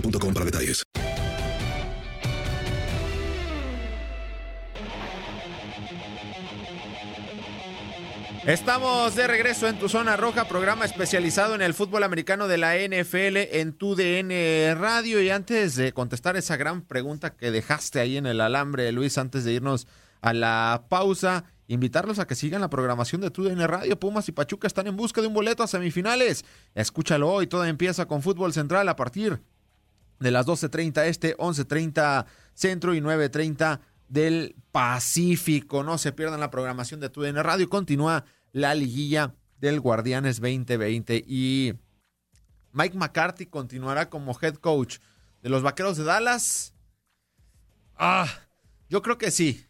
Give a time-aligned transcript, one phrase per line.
[0.00, 0.82] para detalles.
[8.46, 12.76] Estamos de regreso en tu zona roja, programa especializado en el fútbol americano de la
[12.76, 15.20] NFL en tu DN Radio.
[15.20, 19.44] Y antes de contestar esa gran pregunta que dejaste ahí en el alambre, Luis, antes
[19.44, 19.88] de irnos
[20.20, 23.98] a la pausa, invitarlos a que sigan la programación de tu DN Radio.
[23.98, 26.44] Pumas y Pachuca están en busca de un boleto a semifinales.
[26.76, 29.42] Escúchalo hoy, todo empieza con Fútbol Central a partir
[30.18, 35.82] de las 12.30 este, 11.30 centro y 9.30 del Pacífico.
[35.82, 37.68] No se pierdan la programación de TUDN Radio.
[37.68, 41.74] Continúa la liguilla del Guardianes 2020 y
[42.72, 44.98] Mike McCarthy continuará como head coach
[45.42, 46.74] de los Vaqueros de Dallas.
[47.94, 48.28] Ah,
[48.88, 49.66] yo creo que sí.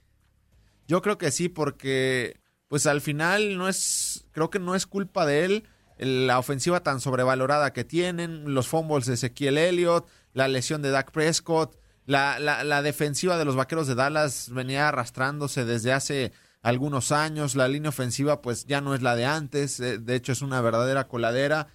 [0.88, 5.24] Yo creo que sí porque pues al final no es creo que no es culpa
[5.24, 5.68] de él
[5.98, 11.10] la ofensiva tan sobrevalorada que tienen, los fumbles de Ezequiel Elliott, la lesión de Dak
[11.10, 17.12] Prescott, la, la, la, defensiva de los Vaqueros de Dallas venía arrastrándose desde hace algunos
[17.12, 20.60] años, la línea ofensiva pues ya no es la de antes, de hecho es una
[20.60, 21.68] verdadera coladera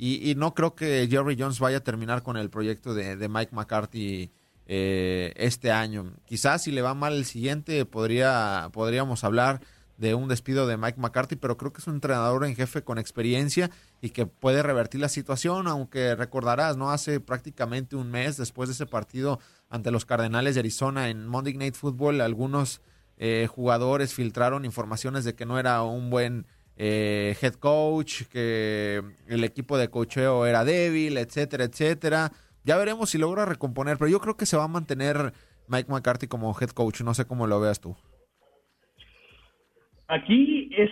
[0.00, 3.50] y, no creo que Jerry Jones vaya a terminar con el proyecto de, de Mike
[3.52, 4.30] McCarthy
[4.66, 6.12] eh, este año.
[6.24, 9.60] Quizás si le va mal el siguiente podría, podríamos hablar
[9.98, 12.98] de un despido de Mike McCarthy, pero creo que es un entrenador en jefe con
[12.98, 13.70] experiencia
[14.00, 16.90] y que puede revertir la situación, aunque recordarás, ¿no?
[16.90, 21.54] Hace prácticamente un mes después de ese partido ante los Cardenales de Arizona en Monday
[21.54, 22.80] Night Football, algunos
[23.18, 29.42] eh, jugadores filtraron informaciones de que no era un buen eh, head coach, que el
[29.42, 32.32] equipo de cocheo era débil, etcétera, etcétera.
[32.62, 35.32] Ya veremos si logra recomponer, pero yo creo que se va a mantener
[35.66, 37.96] Mike McCarthy como head coach, no sé cómo lo veas tú.
[40.08, 40.90] Aquí es,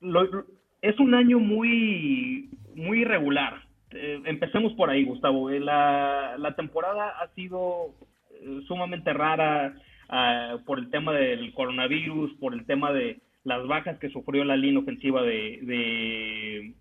[0.00, 0.44] lo,
[0.82, 3.62] es un año muy, muy irregular.
[3.92, 5.50] Eh, empecemos por ahí, Gustavo.
[5.50, 7.94] Eh, la, la temporada ha sido
[8.30, 9.74] eh, sumamente rara
[10.08, 14.56] uh, por el tema del coronavirus, por el tema de las bajas que sufrió la
[14.56, 16.74] línea ofensiva de, de,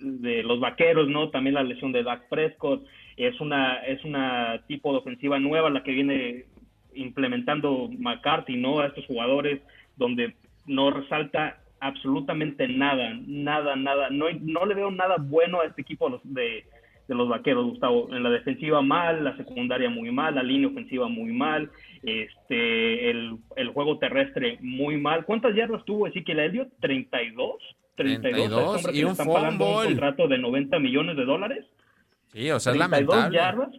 [0.00, 1.30] de los vaqueros, ¿no?
[1.30, 2.86] También la lesión de Dak Prescott.
[3.16, 6.44] Es una, es una tipo de ofensiva nueva la que viene
[6.94, 8.80] implementando McCarthy, ¿no?
[8.80, 9.60] A estos jugadores
[9.96, 10.34] donde
[10.66, 14.10] no resalta absolutamente nada, nada, nada.
[14.10, 16.64] No, no le veo nada bueno a este equipo de,
[17.08, 18.08] de los vaqueros, Gustavo.
[18.14, 21.70] En la defensiva mal, la secundaria muy mal, la línea ofensiva muy mal,
[22.02, 25.24] este, el, el juego terrestre muy mal.
[25.24, 26.68] ¿Cuántas yardas tuvo Ezequiel Elliott?
[26.80, 27.56] 32.
[27.96, 31.64] 32, 32 y un están pagando un contrato de 90 millones de dólares.
[32.32, 33.34] Sí, o sea, es lamentable.
[33.34, 33.70] yardas.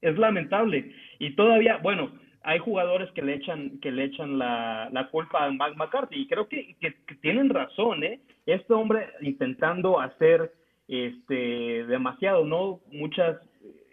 [0.00, 0.94] Es lamentable.
[1.18, 5.50] Y todavía, bueno, hay jugadores que le echan que le echan la, la culpa a
[5.50, 10.52] Mike McCarthy y creo que, que, tienen razón eh este hombre intentando hacer
[10.88, 13.36] este demasiado no muchas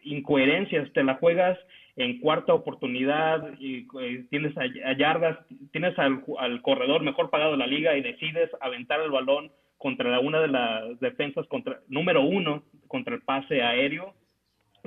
[0.03, 1.57] incoherencias, te la juegas
[1.95, 5.37] en cuarta oportunidad y eh, tienes a, yardas,
[5.71, 10.19] tienes al, al, corredor mejor pagado de la liga y decides aventar el balón contra
[10.19, 14.13] una de las defensas contra número uno contra el pase aéreo.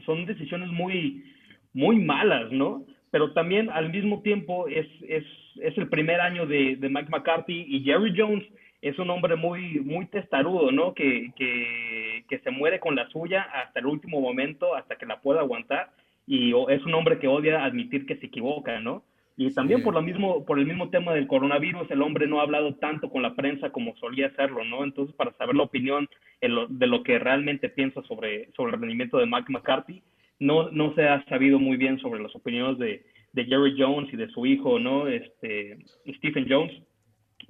[0.07, 1.25] Son decisiones muy
[1.73, 2.85] muy malas, ¿no?
[3.11, 5.25] Pero también al mismo tiempo es, es,
[5.61, 8.45] es el primer año de, de Mike McCarthy y Jerry Jones
[8.83, 10.95] es un hombre muy, muy testarudo, ¿no?
[10.95, 15.21] Que, que, que se muere con la suya hasta el último momento, hasta que la
[15.21, 15.91] pueda aguantar
[16.27, 19.03] y es un hombre que odia admitir que se equivoca, ¿no?
[19.37, 22.43] Y también por lo mismo, por el mismo tema del coronavirus, el hombre no ha
[22.43, 24.85] hablado tanto con la prensa como solía hacerlo, ¿no?
[24.85, 26.09] Entonces, para saber la opinión
[26.41, 30.03] de lo que realmente piensa sobre, sobre el rendimiento de Mike McCarthy,
[30.41, 34.17] no, no se ha sabido muy bien sobre las opiniones de, de Jerry Jones y
[34.17, 35.07] de su hijo, ¿no?
[35.07, 35.79] Este,
[36.17, 36.73] Stephen Jones,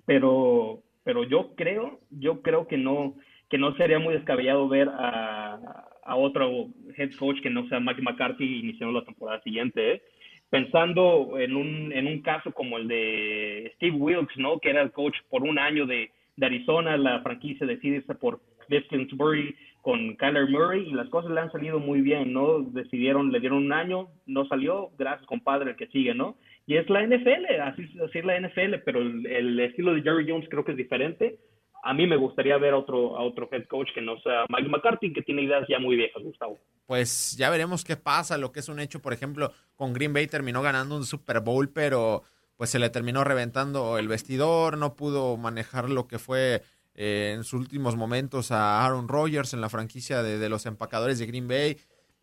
[0.05, 3.15] pero, pero yo creo, yo creo que no,
[3.49, 8.03] que no sería muy descabellado ver a, a otro head coach que no sea Mike
[8.03, 10.03] McCarthy iniciando la temporada siguiente, ¿eh?
[10.51, 14.59] Pensando en un, en un caso como el de Steve Wilkes, ¿no?
[14.59, 16.11] Que era el coach por un año de,
[16.41, 21.41] de Arizona, la franquicia decidida por Cliff Kingsbury con Kyler Murray y las cosas le
[21.41, 22.61] han salido muy bien, ¿no?
[22.61, 26.37] Decidieron, le dieron un año, no salió, gracias compadre, el que sigue, ¿no?
[26.67, 30.27] Y es la NFL, así, así es la NFL, pero el, el, estilo de Jerry
[30.29, 31.39] Jones creo que es diferente
[31.83, 34.69] a mí me gustaría ver a otro, a otro head coach que no sea Mike
[34.69, 36.59] McCarthy, que tiene ideas ya muy viejas, Gustavo.
[36.87, 38.37] Pues ya veremos qué pasa.
[38.37, 41.71] Lo que es un hecho, por ejemplo, con Green Bay terminó ganando un Super Bowl,
[41.71, 42.23] pero
[42.61, 46.63] pues se le terminó reventando el vestidor, no pudo manejar lo que fue
[46.95, 51.19] eh, en sus últimos momentos a Aaron Rodgers en la franquicia de, de, los empacadores
[51.19, 51.79] de Green Bay.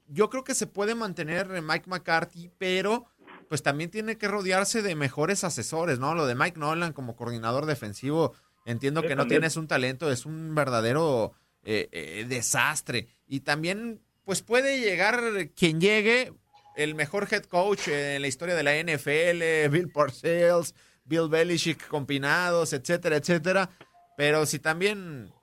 [0.05, 3.07] Yo creo que se puede mantener Mike McCarthy, pero
[3.49, 6.13] pues también tiene que rodearse de mejores asesores, ¿no?
[6.13, 8.35] Lo de Mike Nolan como coordinador defensivo
[8.67, 13.07] Entiendo que no tienes un talento, es un verdadero eh, eh, desastre.
[13.25, 15.19] Y también, pues puede llegar
[15.55, 16.33] quien llegue,
[16.77, 22.71] el mejor head coach en la historia de la NFL, Bill Parcells, Bill Belichick combinados,
[22.71, 23.71] etcétera, etcétera.
[24.15, 25.33] Pero si también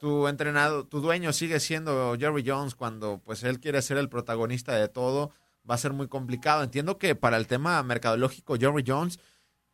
[0.00, 4.74] tu entrenador, tu dueño sigue siendo Jerry Jones cuando pues él quiere ser el protagonista
[4.74, 5.30] de todo,
[5.70, 6.62] va a ser muy complicado.
[6.62, 9.20] Entiendo que para el tema mercadológico, Jerry Jones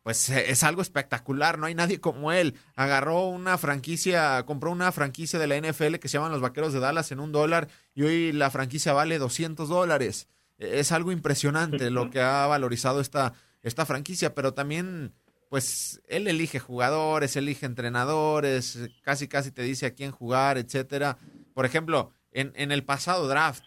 [0.03, 2.55] pues eh, es algo espectacular, no hay nadie como él.
[2.75, 6.79] Agarró una franquicia, compró una franquicia de la NFL que se llaman los Vaqueros de
[6.81, 10.27] Dallas en un dólar y hoy la franquicia vale 200 dólares.
[10.59, 13.33] E, es algo impresionante lo que ha valorizado esta,
[13.63, 15.13] esta franquicia, pero también,
[15.49, 21.17] pues él elige jugadores, elige entrenadores, casi casi te dice a quién jugar, etcétera.
[21.53, 23.63] Por ejemplo, en, en el pasado draft,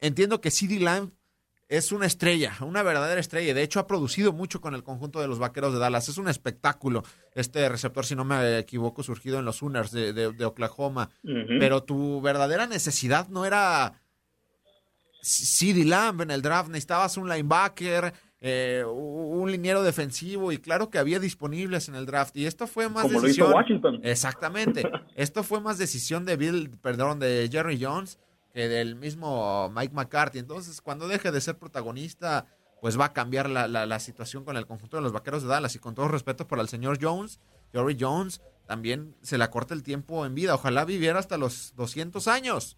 [0.00, 1.10] entiendo que CD Lamb
[1.68, 3.52] es una estrella, una verdadera estrella.
[3.52, 6.08] De hecho, ha producido mucho con el conjunto de los Vaqueros de Dallas.
[6.08, 7.04] Es un espectáculo
[7.34, 11.10] este receptor, si no me equivoco, surgido en los Sooners de, Oklahoma.
[11.22, 14.00] Pero tu verdadera necesidad no era
[15.20, 16.68] CD Lamb en el draft.
[16.68, 22.36] Necesitabas un linebacker, eh, un liniero defensivo y claro que había disponibles en el draft.
[22.36, 23.50] Y esto fue más Como decisión.
[23.50, 24.00] Lo hizo Washington.
[24.02, 24.82] Exactamente.
[25.16, 28.18] esto fue más decisión de Bill, perdón, de Jerry Jones
[28.66, 30.38] del mismo Mike McCarthy.
[30.38, 32.46] Entonces, cuando deje de ser protagonista,
[32.80, 35.74] pues va a cambiar la, la, situación con el conjunto de los Vaqueros de Dallas.
[35.74, 37.40] Y con todo respeto por el señor Jones,
[37.72, 40.54] Jory Jones, también se le acorta el tiempo en vida.
[40.54, 42.76] Ojalá viviera hasta los 200 años,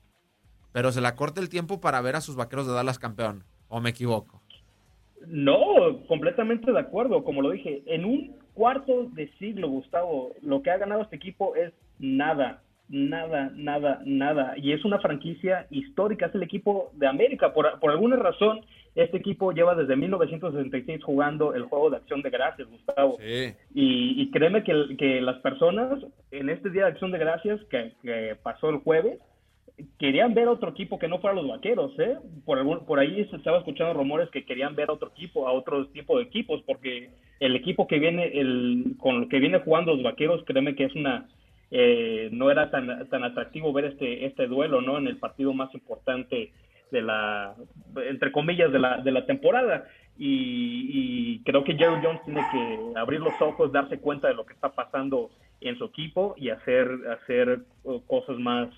[0.72, 3.44] pero se le acorta el tiempo para ver a sus Vaqueros de Dallas campeón.
[3.68, 4.40] ¿O me equivoco?
[5.26, 5.54] No,
[6.08, 7.22] completamente de acuerdo.
[7.24, 11.54] Como lo dije, en un cuarto de siglo, Gustavo, lo que ha ganado este equipo
[11.54, 14.54] es nada nada, nada, nada.
[14.56, 17.54] Y es una franquicia histórica, es el equipo de América.
[17.54, 18.60] Por, por alguna razón,
[18.94, 23.18] este equipo lleva desde 1966 jugando el juego de acción de gracias, Gustavo.
[23.22, 23.54] Y,
[24.22, 28.36] y, créeme que, que, las personas en este Día de Acción de Gracias que, que,
[28.42, 29.18] pasó el jueves,
[29.98, 32.16] querían ver otro equipo que no fuera los vaqueros, ¿eh?
[32.44, 35.86] Por, por ahí se estaba escuchando rumores que querían ver a otro equipo, a otro
[35.88, 37.10] tipo de equipos, porque
[37.40, 40.94] el equipo que viene, el, con el que viene jugando los vaqueros, créeme que es
[40.94, 41.28] una
[41.70, 44.98] eh, no era tan, tan atractivo ver este, este duelo, ¿no?
[44.98, 46.52] En el partido más importante
[46.90, 47.54] de la,
[48.08, 49.86] entre comillas, de la, de la temporada.
[50.18, 54.52] Y, creo que Jerry Jones tiene que abrir los ojos, darse cuenta de lo que
[54.52, 55.30] está pasando
[55.62, 58.68] en su equipo y hacer, hacer uh, cosas más,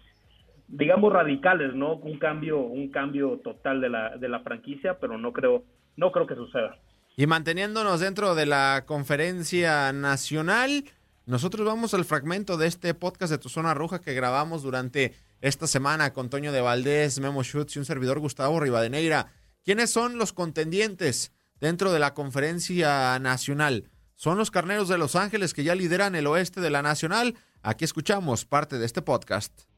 [0.69, 1.97] digamos, radicales, ¿no?
[1.97, 5.65] Un cambio, un cambio total de la, de la franquicia, pero no creo,
[5.97, 6.77] no creo que suceda.
[7.17, 10.85] Y manteniéndonos dentro de la conferencia nacional,
[11.27, 15.67] nosotros vamos al fragmento de este podcast de Tu Zona Roja que grabamos durante esta
[15.67, 19.27] semana con Toño de Valdés, Memo Schutz y un servidor Gustavo Rivadeneira.
[19.65, 23.91] ¿Quiénes son los contendientes dentro de la conferencia nacional?
[24.15, 27.35] Son los Carneros de Los Ángeles que ya lideran el oeste de la nacional.
[27.63, 29.72] Aquí escuchamos parte de este podcast.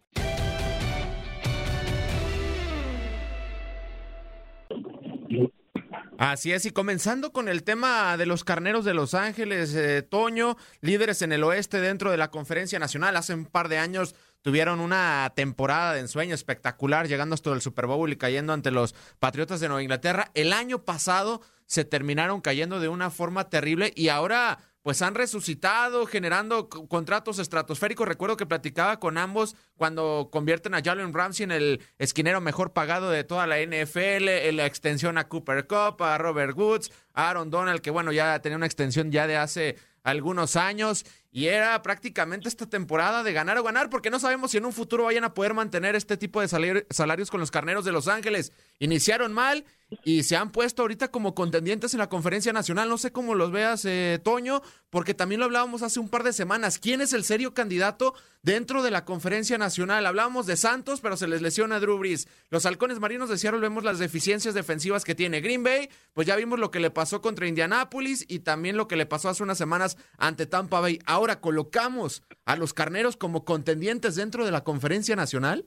[6.18, 10.56] Así es, y comenzando con el tema de los carneros de Los Ángeles, eh, Toño,
[10.80, 14.78] líderes en el oeste dentro de la conferencia nacional, hace un par de años tuvieron
[14.78, 19.58] una temporada de ensueño espectacular, llegando hasta el Super Bowl y cayendo ante los Patriotas
[19.58, 20.30] de Nueva Inglaterra.
[20.34, 26.04] El año pasado se terminaron cayendo de una forma terrible y ahora pues han resucitado,
[26.04, 28.06] generando contratos estratosféricos.
[28.06, 33.08] Recuerdo que platicaba con ambos cuando convierten a Jalen Ramsey en el esquinero mejor pagado
[33.08, 37.48] de toda la NFL, en la extensión a Cooper Cup, a Robert Woods, a Aaron
[37.48, 42.48] Donald, que bueno, ya tenía una extensión ya de hace algunos años y era prácticamente
[42.48, 45.34] esta temporada de ganar o ganar, porque no sabemos si en un futuro vayan a
[45.34, 48.52] poder mantener este tipo de salarios con los carneros de Los Ángeles.
[48.78, 49.64] Iniciaron mal
[50.04, 52.88] y se han puesto ahorita como contendientes en la conferencia nacional.
[52.88, 56.32] No sé cómo los veas, eh, Toño, porque también lo hablábamos hace un par de
[56.32, 56.78] semanas.
[56.78, 60.06] ¿Quién es el serio candidato dentro de la conferencia nacional?
[60.06, 62.28] Hablábamos de Santos, pero se les lesiona a Drew Brees.
[62.50, 66.36] Los halcones marinos de Seattle vemos las deficiencias defensivas que tiene Green Bay, pues ya
[66.36, 69.58] vimos lo que le pasó contra Indianápolis y también lo que le pasó hace unas
[69.58, 71.00] semanas ante Tampa Bay.
[71.40, 75.64] Colocamos a los carneros como contendientes dentro de la conferencia nacional?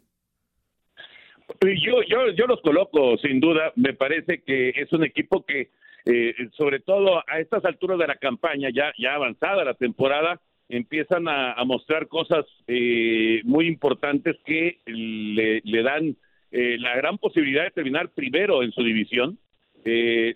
[1.61, 3.71] Yo, yo, yo los coloco, sin duda.
[3.75, 5.69] Me parece que es un equipo que,
[6.05, 11.27] eh, sobre todo a estas alturas de la campaña, ya, ya avanzada la temporada, empiezan
[11.29, 16.17] a, mostrar cosas eh, muy importantes que le, dan
[16.51, 19.39] eh, la gran posibilidad de terminar primero en su división.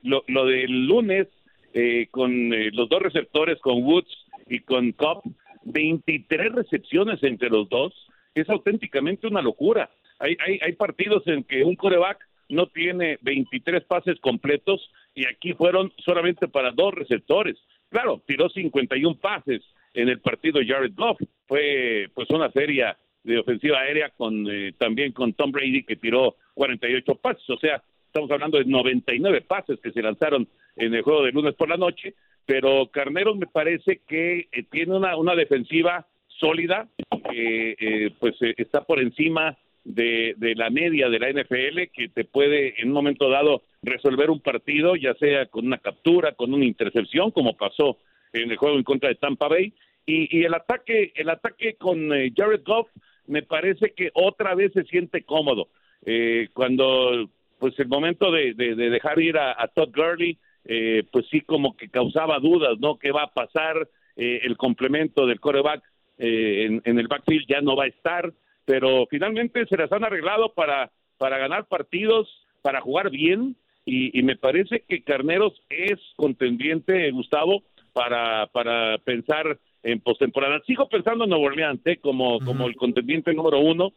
[0.04, 1.28] lo, lo del lunes,
[2.12, 4.10] con los dos receptores, con Woods
[4.52, 5.24] y con Cobb,
[5.64, 7.94] 23 recepciones entre los dos,
[8.36, 9.90] es auténticamente una locura.
[10.20, 15.54] Hay, hay, hay partidos en que un coreback no tiene 23 pases completos y aquí
[15.54, 17.58] fueron solamente para dos receptores.
[17.90, 19.62] Claro, tiró 51 pases
[19.94, 21.22] en el partido Jared Goff.
[21.48, 22.94] Fue pues una serie
[23.24, 27.82] de ofensiva aérea con eh, también con Tom Brady que tiró 48 pases, o sea,
[28.08, 31.78] estamos hablando de 99 pases que se lanzaron en el juego de lunes por la
[31.78, 36.88] noche pero Carneros me parece que eh, tiene una, una defensiva sólida,
[37.30, 42.10] que eh, pues eh, está por encima de, de, la media de la NFL, que
[42.14, 46.54] te puede en un momento dado resolver un partido, ya sea con una captura, con
[46.54, 47.98] una intercepción, como pasó
[48.34, 49.74] en el juego en contra de Tampa Bay,
[50.06, 52.90] y, y el ataque, el ataque con Jared Goff
[53.28, 55.70] me parece que otra vez se siente cómodo.
[56.54, 57.30] cuando
[57.60, 61.76] pues el momento de, de, dejar ir a, a Todd Gurley, eh, pues sí como
[61.76, 62.98] que causaba dudas, ¿no?
[62.98, 63.88] ¿Qué va a pasar?
[64.16, 65.84] Eh, el complemento del coreback
[66.18, 68.32] eh, en, el backfield ya no va a estar,
[68.66, 72.28] pero finalmente se las han arreglado para, para ganar partidos,
[72.62, 77.64] para jugar bien, y, me parece que Carneros es contendiente, Gustavo,
[77.94, 80.62] para, para pensar en postemporada.
[80.68, 83.92] Sigo pensando en Nuevo Orleans como, como el contendiente número uno,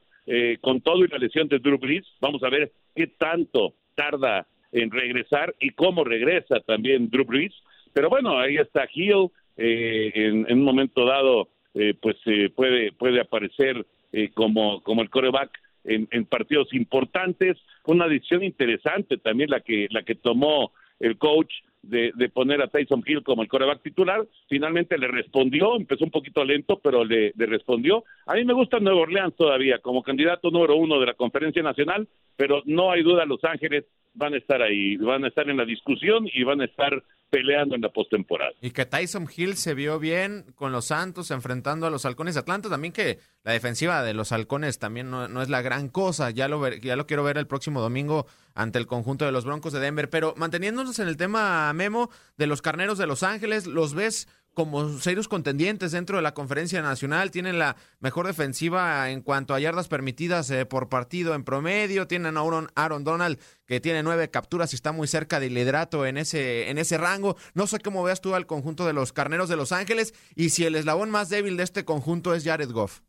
[0.62, 2.06] con todo y la lesión de Drew Brees.
[2.20, 7.54] Vamos a ver qué tanto tarda en regresar y cómo regresa también Drew Brees.
[7.92, 13.20] Pero bueno, ahí está Hill, eh, en, un momento dado, eh, pues eh, puede, puede
[13.20, 13.86] aparecer
[14.34, 15.50] como, como el coreback
[15.84, 17.56] en, en, partidos importantes.
[17.84, 21.52] Una decisión interesante también la que, la que tomó el coach
[21.82, 24.26] de, poner a Tyson Hill como el coreback titular.
[24.48, 28.04] Finalmente le respondió, empezó un poquito lento, pero le, respondió.
[28.26, 32.08] A mí me gusta Nuevo Orleans todavía como candidato número uno de la conferencia nacional,
[32.36, 33.84] pero no hay duda, Los Ángeles
[34.14, 37.02] van a estar ahí, van a estar en la discusión y van a estar
[37.34, 38.52] peleando en la postemporada.
[38.60, 42.40] Y que Tyson Hill se vio bien con los Santos enfrentando a los Halcones de
[42.40, 46.46] Atlanta, también que la defensiva de los Halcones también no, es la gran cosa, ya
[46.46, 49.80] lo, ya lo quiero ver el próximo domingo ante el conjunto de los Broncos de
[49.80, 54.28] Denver, pero manteniéndonos en el tema, Memo, de los Carneros de Los Ángeles, ¿los ves
[54.54, 59.60] como serios contendientes dentro de la conferencia nacional, tienen la mejor defensiva en cuanto a
[59.60, 64.30] yardas permitidas eh, por partido en promedio, tienen a Aaron, Aaron, Donald que tiene nueve
[64.30, 67.36] capturas y está muy cerca del liderato en ese, en ese rango.
[67.54, 70.64] No sé cómo veas tú al conjunto de los Carneros de Los Ángeles y si
[70.64, 73.00] el eslabón más débil de este conjunto es Jared Goff.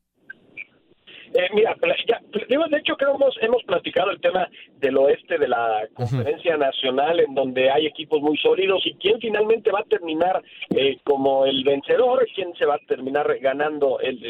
[1.36, 1.76] Eh, mira,
[2.08, 6.56] ya, de hecho creo que hemos, hemos platicado el tema del oeste de la conferencia
[6.56, 10.42] nacional en donde hay equipos muy sólidos y quién finalmente va a terminar
[10.74, 14.24] eh, como el vencedor, quién se va a terminar ganando el,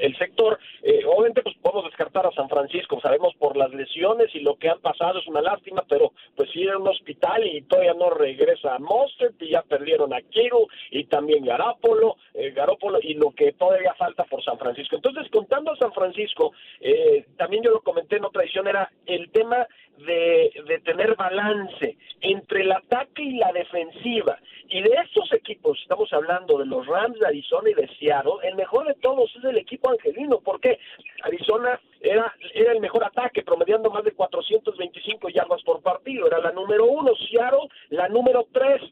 [0.00, 0.58] el, sector.
[0.82, 4.70] Eh, obviamente pues podemos descartar a San Francisco, sabemos por las lesiones y lo que
[4.70, 8.74] han pasado es una lástima, pero pues ir a un hospital y todavía no regresa
[8.74, 13.52] a Mostert y ya perdieron a Kiro y también Garápolo, eh, Garópolo y lo que
[13.52, 14.96] todavía falta por San Francisco.
[14.96, 16.39] Entonces contando a San Francisco,
[16.80, 19.66] eh, también yo lo comenté en otra edición, era el tema
[19.98, 24.38] de, de tener balance entre el ataque y la defensiva.
[24.68, 28.54] Y de estos equipos, estamos hablando de los Rams de Arizona y de Seattle, el
[28.54, 30.38] mejor de todos es el equipo angelino.
[30.38, 30.78] ¿Por qué?
[31.22, 36.26] Arizona era, era el mejor ataque, promediando más de 425 yardas por partido.
[36.26, 37.12] Era la número uno.
[37.16, 38.90] Seattle, la número tres, porque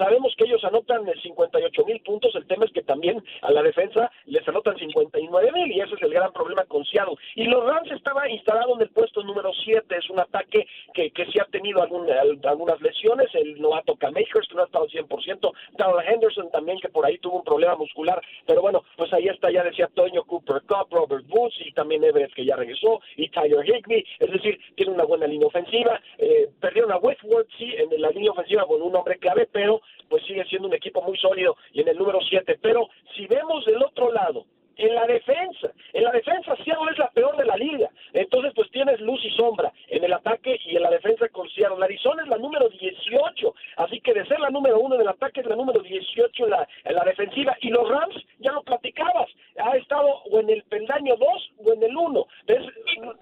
[0.00, 2.34] sabemos que ellos anotan 58 mil puntos.
[2.34, 6.02] El tema es que también a la defensa les anotan 59 mil, y ese es
[6.02, 7.16] el gran problema con Seattle.
[7.34, 9.98] Y los Rams estaba instalado en el puesto número siete.
[9.98, 13.28] Es un ataque que, que sí ha tenido algunas lesiones.
[13.34, 15.52] El novato Makers, que no ha estado al 100%.
[15.76, 18.20] Darrell Henderson también, que por ahí tuvo un problema muscular.
[18.46, 22.34] Pero bueno, pues ahí está, ya decía Toño Cooper Cup, Robert Woods y también Everett,
[22.34, 25.98] que ya regresó, y Tyler Higby, es decir, tiene una buena línea ofensiva.
[26.18, 29.80] Eh, perdieron a Westworth, sí, en la línea ofensiva con un hombre clave, pero
[30.10, 32.58] pues sigue siendo un equipo muy sólido y en el número 7.
[32.60, 34.44] Pero si vemos del otro lado,
[34.80, 35.72] en la defensa.
[35.92, 37.90] En la defensa Seattle es la peor de la liga.
[38.12, 41.84] Entonces, pues tienes luz y sombra en el ataque y en la defensa con Seattle.
[41.84, 43.54] Arizona es la número 18.
[43.76, 46.50] Así que de ser la número uno en el ataque es la número 18 en
[46.50, 47.56] la, en la defensiva.
[47.60, 49.28] Y los Rams, ya lo platicabas,
[49.58, 52.26] ha estado o en el peldaño 2 o en el 1.
[52.46, 52.62] Es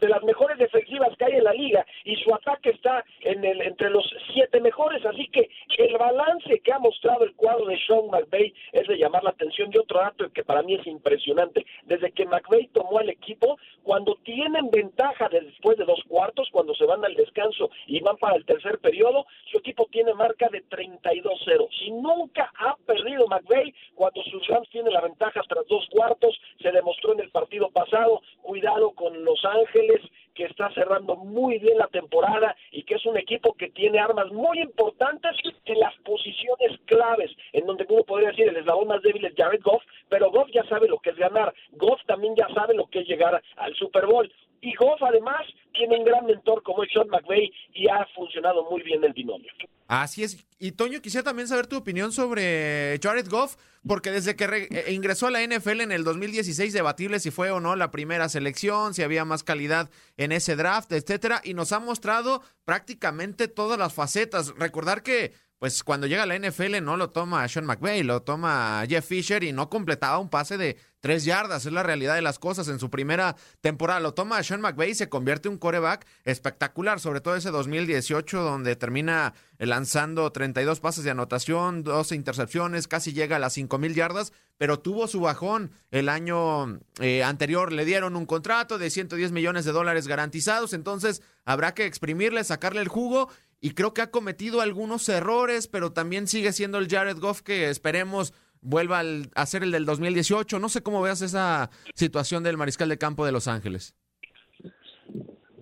[0.01, 3.61] de las mejores defensivas que hay en la liga y su ataque está en el,
[3.63, 5.05] entre los siete mejores.
[5.05, 9.25] Así que el balance que ha mostrado el cuadro de Sean McVay es de llamar
[9.25, 9.71] la atención.
[9.73, 11.49] Y otro dato que para mí es impresionante
[11.85, 16.85] desde que McVeigh tomó el equipo, cuando tienen ventaja después de dos cuartos, cuando se
[16.85, 21.69] van al descanso y van para el tercer periodo, su equipo tiene marca de 32-0.
[21.81, 26.71] Y nunca ha perdido McVeigh cuando sus Rams tienen la ventaja tras dos cuartos, se
[26.71, 30.01] demostró en el partido pasado, cuidado con Los Ángeles,
[30.39, 34.31] que está cerrando muy bien la temporada y que es un equipo que tiene armas
[34.31, 35.33] muy importantes
[35.65, 39.61] en las posiciones claves, en donde uno podría decir el eslabón más débil es Jared
[39.65, 43.01] Goff, pero Goff ya sabe lo que es ganar, Goff también ya sabe lo que
[43.01, 44.33] es llegar al Super Bowl.
[44.61, 45.43] Y Goff además
[45.73, 49.51] tiene un gran mentor como es Sean McVay y ha funcionado muy bien el binomio.
[49.87, 50.45] Así es.
[50.59, 53.57] Y Toño, quisiera también saber tu opinión sobre Jared Goff,
[53.87, 57.61] porque desde que eh, ingresó a la NFL en el 2016, debatible si fue o
[57.61, 61.79] no la primera selección, si había más calidad en ese draft, etcétera, y nos ha
[61.79, 64.53] mostrado prácticamente todas las facetas.
[64.59, 68.85] Recordar que pues cuando llega a la NFL no lo toma Sean McVay, lo toma
[68.89, 71.67] Jeff Fisher y no completaba un pase de tres yardas.
[71.67, 72.69] Es la realidad de las cosas.
[72.69, 77.01] En su primera temporada lo toma Sean McVay y se convierte en un coreback espectacular,
[77.01, 83.37] sobre todo ese 2018 donde termina lanzando 32 pases de anotación, 12 intercepciones, casi llega
[83.37, 87.73] a las 5 mil yardas, pero tuvo su bajón el año eh, anterior.
[87.73, 92.81] Le dieron un contrato de 110 millones de dólares garantizados, entonces habrá que exprimirle, sacarle
[92.81, 93.29] el jugo
[93.61, 97.71] y creo que ha cometido algunos errores, pero también sigue siendo el Jared Goff que
[97.71, 99.03] esperemos vuelva
[99.35, 100.59] a ser el del 2018.
[100.59, 103.97] No sé cómo veas esa situación del mariscal de campo de Los Ángeles.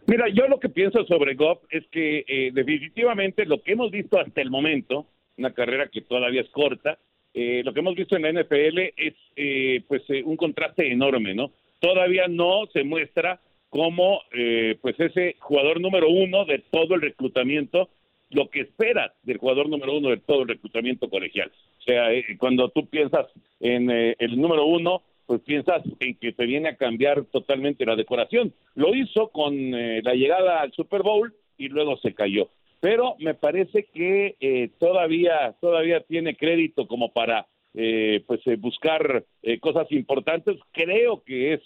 [0.06, 4.20] Mira, yo lo que pienso sobre Goff es que eh, definitivamente lo que hemos visto
[4.20, 5.06] hasta el momento,
[5.36, 6.98] una carrera que todavía es corta,
[7.34, 11.50] eh, lo que hemos visto en la NFL es eh, pues un contraste enorme, ¿no?
[11.80, 17.88] Todavía no se muestra como eh, pues ese jugador número uno de todo el reclutamiento,
[18.30, 21.50] lo que esperas del jugador número uno de todo el reclutamiento colegial.
[21.78, 23.26] O sea, eh, cuando tú piensas
[23.60, 27.96] en eh, el número uno, pues piensas en que te viene a cambiar totalmente la
[27.96, 28.52] decoración.
[28.74, 32.48] Lo hizo con la llegada al Super Bowl y luego se cayó.
[32.78, 39.24] Pero me parece que todavía todavía tiene crédito como para pues buscar
[39.58, 40.58] cosas importantes.
[40.70, 41.62] Creo que es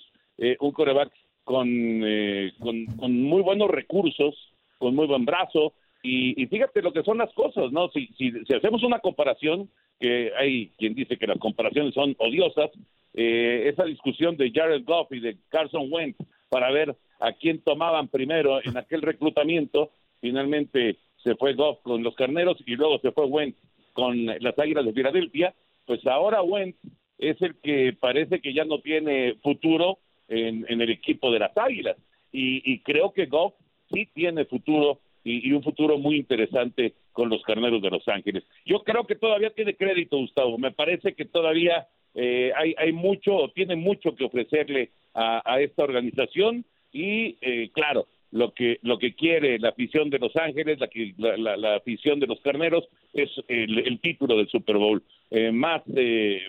[0.58, 1.12] un coreback
[1.46, 4.34] eh, con, con, muy buenos recursos,
[4.78, 7.90] con muy buen brazo, y, fíjate lo que son las cosas, ¿no?
[7.90, 12.70] Si, si, hacemos una comparación, que hay quien dice que las comparaciones son odiosas,
[13.12, 16.16] eh, esa discusión de Jared Goff y de Carson Wentz
[16.48, 22.14] para ver a quién tomaban primero en aquel reclutamiento, finalmente se fue Goff con los
[22.14, 23.58] carneros y luego se fue Wentz
[23.92, 26.78] con las Águilas de Filadelfia, pues ahora Wentz
[27.18, 29.98] es el que parece que ya no tiene futuro
[30.30, 31.96] en, el equipo de las Águilas.
[32.32, 33.54] Y, creo que Goff
[33.92, 38.44] sí tiene futuro y, un futuro muy interesante con los Carneros de Los Ángeles.
[38.64, 40.56] Yo creo que todavía tiene crédito, Gustavo.
[40.56, 46.64] Me parece que todavía eh, hay, hay mucho, tiene mucho que ofrecerle a, esta organización
[46.92, 50.78] y, eh, claro, lo que lo que quiere la afición de Los Ángeles,
[51.18, 55.02] la, la, afición de los Carneros es el, título del Super Bowl.
[55.30, 56.40] Eh, más eh,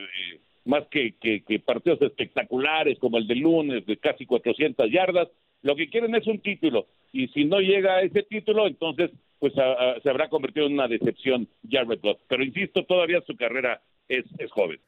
[0.66, 5.28] más que, que, partidos espectaculares como el de lunes de casi 400 yardas.
[5.62, 9.54] Lo que quieren es un título y si no llega a ese título, entonces pues
[9.54, 12.20] se habrá convertido en una decepción Jared Goff.
[12.28, 14.80] Pero insisto, todavía su carrera es, es joven.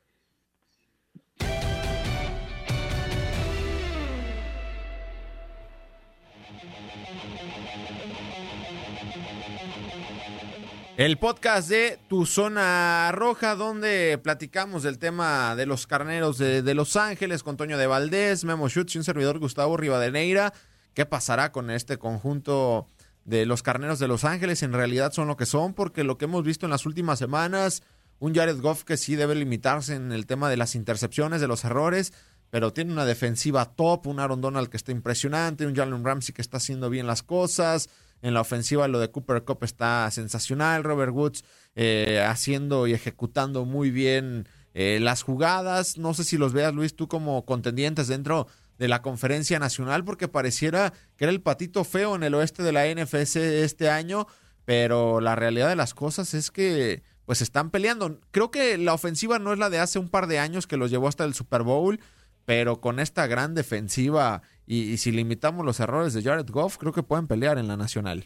[10.95, 16.95] El podcast de Tu Zona Roja, donde platicamos del tema de los carneros de, Los
[16.95, 20.53] Ángeles con Toño de Valdés, Memo Schutz y un servidor Gustavo Rivadeneira.
[20.93, 22.87] ¿Qué pasará con este conjunto
[23.25, 24.61] de los carneros de Los Ángeles?
[24.61, 27.81] En realidad son lo que son, porque lo que hemos visto en las últimas semanas,
[28.19, 31.65] un Jared Goff que sí debe limitarse en el tema de las intercepciones, de los
[31.65, 32.13] errores,
[32.51, 36.43] pero tiene una defensiva top, un Aaron Donald que está impresionante, un Jalen Ramsey que
[36.43, 37.89] está haciendo bien las cosas.
[38.23, 40.83] En la ofensiva lo de Cooper Cup está sensacional.
[40.85, 41.43] Robert Woods
[41.75, 45.97] eh, haciendo y ejecutando muy bien eh, las jugadas.
[45.97, 48.47] No sé si los veas, Luis, tú como contendientes dentro
[48.79, 52.71] de la conferencia nacional, porque pareciera que era el patito feo en el oeste de
[52.71, 54.25] la NFC este año,
[54.63, 58.21] pero la realidad de las cosas es que pues están peleando.
[58.31, 60.89] Creo que la ofensiva no es la de hace un par de años que los
[60.89, 61.99] llevó hasta el Super Bowl,
[62.45, 67.03] pero con esta gran defensiva y, si limitamos los errores de Jared Goff, creo que
[67.03, 68.25] pueden pelear en la nacional.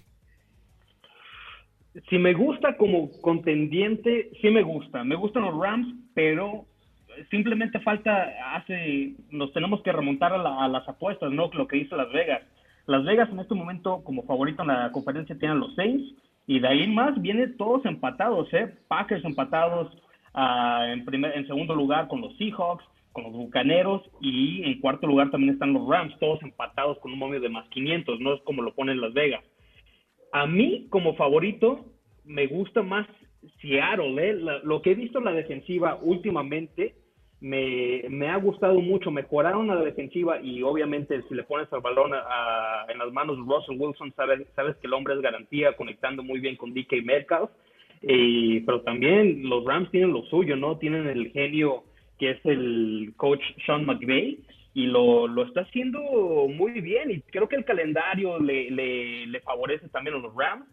[2.09, 5.03] Si me gusta como contendiente, sí me gusta.
[5.03, 6.65] Me gustan los Rams, pero
[7.31, 11.49] simplemente falta, hace, nos tenemos que remontar a, la- a las apuestas, ¿no?
[11.53, 12.43] Lo que hizo Las Vegas.
[12.85, 16.13] Las Vegas en este momento, como favorito en la conferencia, tienen los seis,
[16.45, 18.73] y de ahí más vienen todos empatados, ¿eh?
[18.87, 19.91] Packers empatados
[20.33, 22.85] ah, en, primer, en segundo lugar con los Seahawks,
[23.17, 27.17] con los Bucaneros, y en cuarto lugar también están los Rams, todos empatados con un
[27.17, 29.43] momio de más 500, no es como lo ponen Las Vegas.
[30.31, 31.83] A mí, como favorito,
[32.25, 33.07] me gusta más
[33.59, 34.23] Seattle.
[34.23, 34.35] ¿eh?
[34.63, 36.93] Lo que he visto en la defensiva últimamente
[37.41, 39.09] me, me ha gustado mucho.
[39.09, 42.11] Mejoraron la defensiva y obviamente si le pones el balón
[42.87, 46.39] en las manos de Russell Wilson, sabes, sabes que el hombre es garantía, conectando muy
[46.39, 47.49] bien con DK Metcalf.
[48.03, 50.77] Y, pero también los Rams tienen lo suyo, ¿no?
[50.77, 51.83] Tienen el genio
[52.17, 54.39] que es el coach Sean McVay
[54.73, 55.99] y lo, lo está haciendo
[56.47, 60.65] muy bien y creo que el calendario le, le, le favorece también a los Rams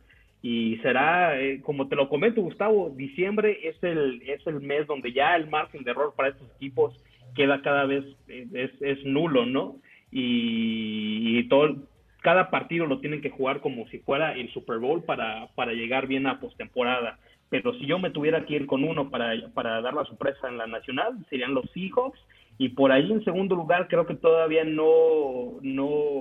[0.43, 5.11] y será, eh, como te lo comento Gustavo, diciembre es el, es el mes donde
[5.13, 6.95] ya el margen de error para estos equipos
[7.35, 9.77] queda cada vez, es, es nulo, ¿no?
[10.13, 11.77] Y, y todo,
[12.21, 16.07] cada partido lo tienen que jugar como si fuera el Super Bowl para, para llegar
[16.07, 17.19] bien a postemporada.
[17.55, 20.59] Pero si yo me tuviera que ir con uno para, para dar la sorpresa en
[20.59, 22.19] la nacional, serían los Seahawks.
[22.59, 26.21] Y por ahí en segundo lugar creo que todavía no, no,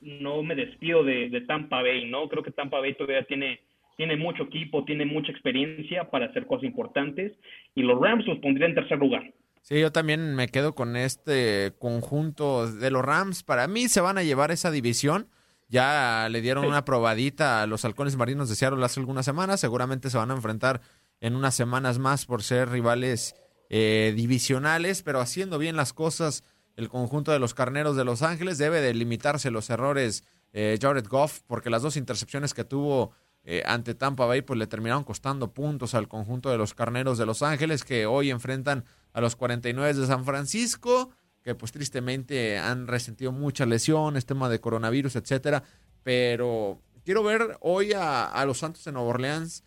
[0.00, 2.28] no me despido de, de Tampa Bay, ¿no?
[2.28, 3.60] Creo que Tampa Bay todavía tiene,
[3.96, 7.32] tiene mucho equipo, tiene mucha experiencia para hacer cosas importantes.
[7.76, 9.32] Y los Rams los pondría en tercer lugar.
[9.62, 13.44] Sí, yo también me quedo con este conjunto de los Rams.
[13.44, 15.28] Para mí se van a llevar esa división.
[15.70, 19.60] Ya le dieron una probadita a los halcones marinos de Seattle hace algunas semanas.
[19.60, 20.80] Seguramente se van a enfrentar
[21.20, 23.36] en unas semanas más por ser rivales
[23.68, 26.42] eh, divisionales, pero haciendo bien las cosas
[26.74, 28.58] el conjunto de los carneros de Los Ángeles.
[28.58, 33.12] Debe de limitarse los errores eh, Jared Goff, porque las dos intercepciones que tuvo
[33.44, 37.26] eh, ante Tampa Bay pues le terminaron costando puntos al conjunto de los carneros de
[37.26, 41.10] Los Ángeles, que hoy enfrentan a los 49 de San Francisco,
[41.42, 45.62] que pues tristemente han resentido muchas lesiones, tema de coronavirus, etcétera.
[46.02, 49.64] Pero quiero ver hoy a, los Santos de Nueva Orleans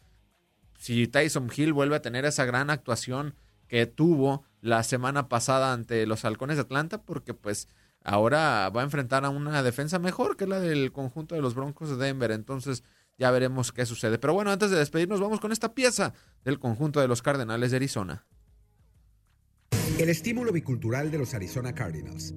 [0.78, 3.36] si Tyson Hill vuelve a tener esa gran actuación
[3.68, 7.70] que tuvo la semana pasada ante los Halcones de Atlanta, porque pues
[8.04, 11.90] ahora va a enfrentar a una defensa mejor que la del conjunto de los Broncos
[11.90, 12.32] de Denver.
[12.32, 12.84] Entonces
[13.18, 14.20] ya veremos qué sucede.
[14.20, 17.78] Pero bueno, antes de despedirnos, vamos con esta pieza del conjunto de los Cardenales de
[17.78, 18.26] Arizona.
[20.00, 22.34] El estímulo bicultural de los Arizona Cardinals.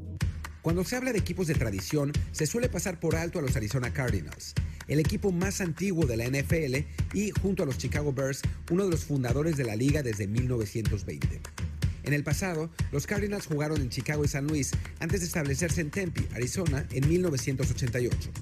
[0.61, 3.95] Cuando se habla de equipos de tradición, se suele pasar por alto a los Arizona
[3.95, 4.53] Cardinals,
[4.88, 8.90] el equipo más antiguo de la NFL y, junto a los Chicago Bears, uno de
[8.90, 11.40] los fundadores de la liga desde 1920.
[12.03, 15.90] En el pasado, los Cardinals jugaron en Chicago y San Luis antes de establecerse en
[15.90, 18.33] Tempe, Arizona, en 1988.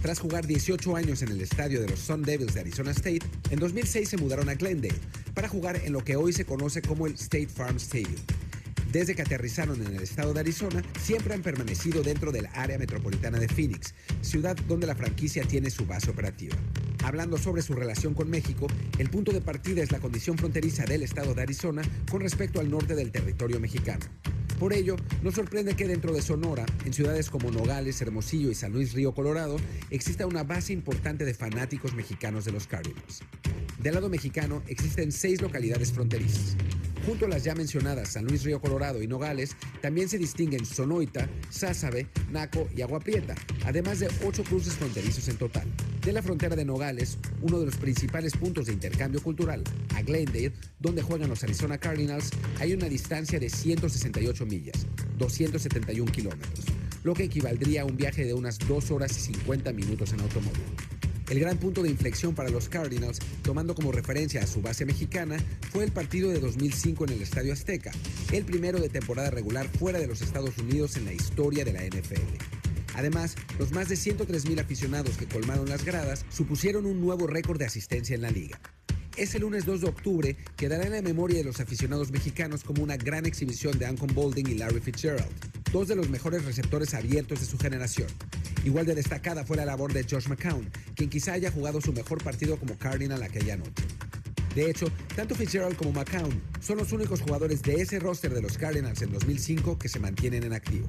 [0.00, 3.58] Tras jugar 18 años en el estadio de los Sun Devils de Arizona State, en
[3.58, 4.94] 2006 se mudaron a Glendale
[5.34, 8.20] para jugar en lo que hoy se conoce como el State Farm Stadium.
[8.94, 13.40] Desde que aterrizaron en el estado de Arizona, siempre han permanecido dentro del área metropolitana
[13.40, 16.54] de Phoenix, ciudad donde la franquicia tiene su base operativa.
[17.02, 21.02] Hablando sobre su relación con México, el punto de partida es la condición fronteriza del
[21.02, 24.06] estado de Arizona con respecto al norte del territorio mexicano.
[24.60, 28.72] Por ello, no sorprende que dentro de Sonora, en ciudades como Nogales, Hermosillo y San
[28.72, 29.56] Luis Río Colorado,
[29.90, 33.22] exista una base importante de fanáticos mexicanos de los Cardinals.
[33.82, 36.56] Del lado mexicano existen seis localidades fronterizas.
[37.06, 41.28] Junto a las ya mencionadas San Luis Río Colorado y Nogales, también se distinguen Sonoita,
[41.50, 43.34] Sázabe, Naco y Agua Prieta,
[43.66, 45.66] además de ocho cruces fronterizos en total.
[46.02, 49.62] De la frontera de Nogales, uno de los principales puntos de intercambio cultural,
[49.94, 54.86] a Glendale, donde juegan los Arizona Cardinals, hay una distancia de 168 millas,
[55.18, 56.64] 271 kilómetros,
[57.02, 60.62] lo que equivaldría a un viaje de unas 2 horas y 50 minutos en automóvil.
[61.28, 65.38] El gran punto de inflexión para los Cardinals, tomando como referencia a su base mexicana,
[65.72, 67.92] fue el partido de 2005 en el Estadio Azteca,
[68.30, 71.82] el primero de temporada regular fuera de los Estados Unidos en la historia de la
[71.82, 72.36] NFL.
[72.94, 77.66] Además, los más de 103 aficionados que colmaron las gradas supusieron un nuevo récord de
[77.66, 78.60] asistencia en la liga.
[79.16, 82.96] Ese lunes 2 de octubre quedará en la memoria de los aficionados mexicanos como una
[82.96, 85.30] gran exhibición de Anton Bolding y Larry Fitzgerald,
[85.72, 88.08] dos de los mejores receptores abiertos de su generación.
[88.64, 92.22] Igual de destacada fue la labor de Josh McCown, quien quizá haya jugado su mejor
[92.22, 93.84] partido como Cardinal aquella noche.
[94.54, 98.56] De hecho, tanto Fitzgerald como McCown son los únicos jugadores de ese roster de los
[98.56, 100.86] Cardinals en 2005 que se mantienen en activo.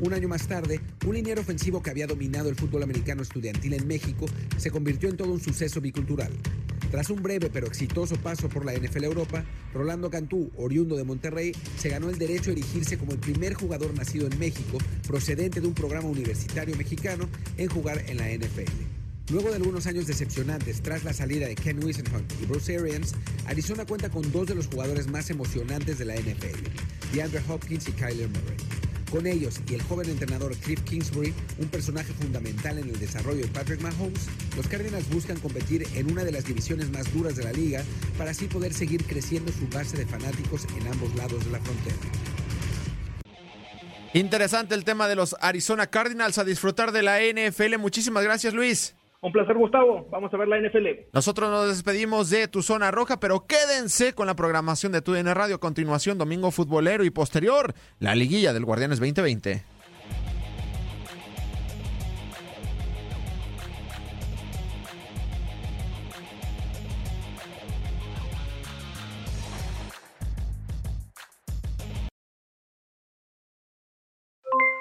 [0.00, 3.86] Un año más tarde, un liniero ofensivo que había dominado el fútbol americano estudiantil en
[3.86, 6.32] México se convirtió en todo un suceso bicultural.
[6.90, 11.52] Tras un breve pero exitoso paso por la NFL Europa, Rolando Cantú, oriundo de Monterrey,
[11.78, 15.68] se ganó el derecho a erigirse como el primer jugador nacido en México, procedente de
[15.68, 18.70] un programa universitario mexicano, en jugar en la NFL.
[19.30, 23.14] Luego de algunos años decepcionantes tras la salida de Ken Whisenhunt y Bruce Arians,
[23.46, 26.58] Arizona cuenta con dos de los jugadores más emocionantes de la NFL,
[27.12, 28.89] DeAndre Hopkins y Kyler Murray.
[29.10, 33.48] Con ellos y el joven entrenador Cliff Kingsbury, un personaje fundamental en el desarrollo de
[33.48, 37.52] Patrick Mahomes, los Cardinals buscan competir en una de las divisiones más duras de la
[37.52, 37.82] liga
[38.16, 41.96] para así poder seguir creciendo su base de fanáticos en ambos lados de la frontera.
[44.12, 47.78] Interesante el tema de los Arizona Cardinals a disfrutar de la NFL.
[47.78, 48.94] Muchísimas gracias, Luis.
[49.22, 50.08] Un placer, Gustavo.
[50.10, 51.10] Vamos a ver la NFL.
[51.12, 55.34] Nosotros nos despedimos de tu zona roja, pero quédense con la programación de tu DN
[55.34, 55.56] Radio.
[55.56, 59.62] A continuación, domingo futbolero y posterior, la liguilla del Guardianes 2020.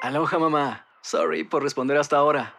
[0.01, 0.85] Aloha mamá.
[1.01, 2.58] Sorry por responder hasta ahora.